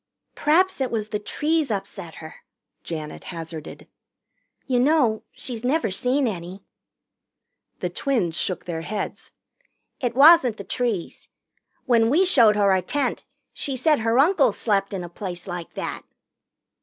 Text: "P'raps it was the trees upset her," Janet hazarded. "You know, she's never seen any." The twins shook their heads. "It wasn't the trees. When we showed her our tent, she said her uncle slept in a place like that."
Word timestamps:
"P'raps 0.33 0.81
it 0.81 0.89
was 0.89 1.09
the 1.09 1.19
trees 1.19 1.69
upset 1.69 2.15
her," 2.15 2.37
Janet 2.83 3.25
hazarded. 3.25 3.87
"You 4.65 4.79
know, 4.79 5.21
she's 5.31 5.63
never 5.63 5.91
seen 5.91 6.25
any." 6.27 6.63
The 7.81 7.89
twins 7.91 8.35
shook 8.35 8.65
their 8.65 8.81
heads. 8.81 9.31
"It 9.99 10.15
wasn't 10.15 10.57
the 10.57 10.63
trees. 10.63 11.27
When 11.85 12.09
we 12.09 12.25
showed 12.25 12.55
her 12.55 12.71
our 12.71 12.81
tent, 12.81 13.25
she 13.53 13.77
said 13.77 13.99
her 13.99 14.17
uncle 14.17 14.53
slept 14.53 14.91
in 14.91 15.03
a 15.03 15.07
place 15.07 15.45
like 15.45 15.75
that." 15.75 16.01